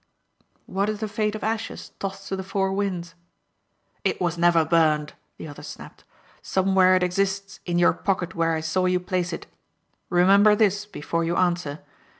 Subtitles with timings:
[0.65, 3.13] "What is the fate of ashes tossed to the four winds?"
[4.03, 6.05] "It was never burned," the other snapped.
[6.41, 9.45] "Somewhere it exists in your pocket where I saw you place it.
[10.09, 11.81] Remember this before you answer.